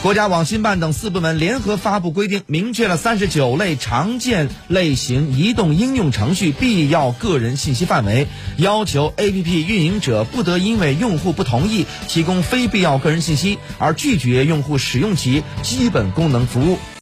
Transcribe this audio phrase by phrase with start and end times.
[0.00, 16.78] 国家网信办等四部门联合发布规定明确了三十九类常见类型移动应用程序必要个人信息范围要求 app 运营者不得因为用户不同意提供非必要个人信息而拒绝用户使用其基本功能服务。